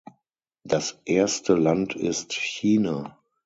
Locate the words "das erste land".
0.63-1.93